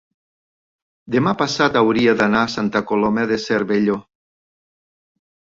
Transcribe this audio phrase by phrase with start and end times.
[1.15, 3.99] demà passat hauria d'anar a Santa Coloma de Cervelló.